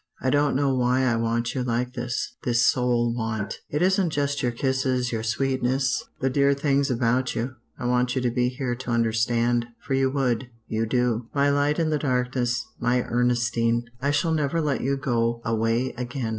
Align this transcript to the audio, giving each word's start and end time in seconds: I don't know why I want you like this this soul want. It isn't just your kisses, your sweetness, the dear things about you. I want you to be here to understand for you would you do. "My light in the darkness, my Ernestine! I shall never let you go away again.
I 0.19 0.31
don't 0.31 0.55
know 0.55 0.73
why 0.73 1.03
I 1.03 1.15
want 1.15 1.53
you 1.53 1.61
like 1.61 1.93
this 1.93 2.33
this 2.43 2.59
soul 2.59 3.13
want. 3.13 3.59
It 3.69 3.83
isn't 3.83 4.09
just 4.09 4.41
your 4.41 4.51
kisses, 4.51 5.11
your 5.11 5.21
sweetness, 5.21 6.05
the 6.21 6.27
dear 6.31 6.55
things 6.55 6.89
about 6.89 7.35
you. 7.35 7.57
I 7.77 7.85
want 7.85 8.15
you 8.15 8.21
to 8.23 8.31
be 8.31 8.49
here 8.49 8.73
to 8.73 8.89
understand 8.89 9.67
for 9.79 9.93
you 9.93 10.09
would 10.09 10.49
you 10.67 10.87
do. 10.87 11.27
"My 11.35 11.51
light 11.51 11.77
in 11.77 11.91
the 11.91 11.99
darkness, 11.99 12.65
my 12.79 13.03
Ernestine! 13.03 13.91
I 14.01 14.09
shall 14.09 14.31
never 14.31 14.59
let 14.59 14.81
you 14.81 14.97
go 14.97 15.39
away 15.45 15.93
again. 15.95 16.29